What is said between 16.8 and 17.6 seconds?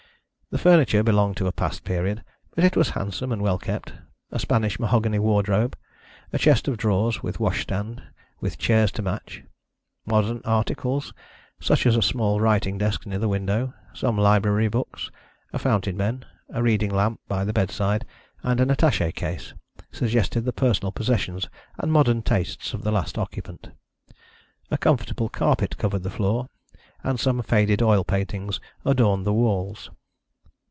lamp by the